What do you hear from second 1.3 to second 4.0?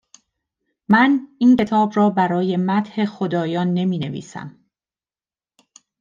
این کتاب ر ا برای مدح خدایان نمی